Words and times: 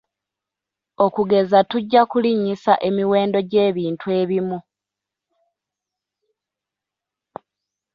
Okugeza 1.05 1.59
tujja 1.69 2.01
kulinnyisa 2.11 2.73
emiwendo 2.87 3.39
gy'ebintu 3.49 4.07
ebimu. 4.21 4.59